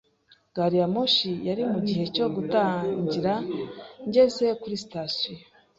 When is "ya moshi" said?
0.81-1.31